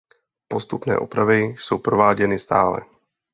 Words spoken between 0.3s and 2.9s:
Postupné opravy jsou prováděny stále.